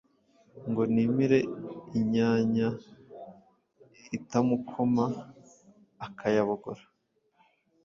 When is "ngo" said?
0.69-0.81